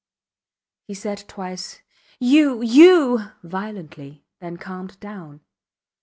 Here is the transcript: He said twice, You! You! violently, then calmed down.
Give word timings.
He 0.87 0.95
said 0.95 1.25
twice, 1.27 1.83
You! 2.19 2.63
You! 2.63 3.33
violently, 3.43 4.25
then 4.39 4.57
calmed 4.57 4.99
down. 4.99 5.41